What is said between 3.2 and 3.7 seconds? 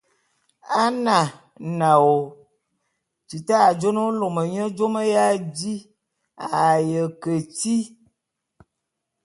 Tita